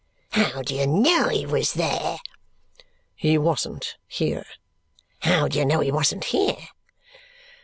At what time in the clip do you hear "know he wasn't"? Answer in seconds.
5.67-6.23